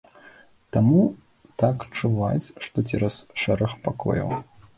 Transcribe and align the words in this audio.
Таму 0.77 1.01
так 1.63 1.85
чуваць, 1.99 2.47
што 2.69 2.77
цераз 2.93 3.19
шэраг 3.45 3.79
пакояў. 3.87 4.35